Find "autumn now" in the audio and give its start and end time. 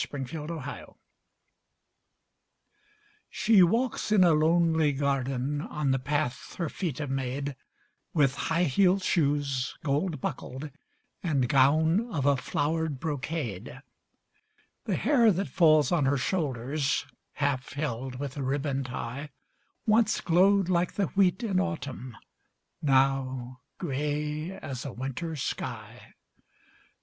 21.59-23.61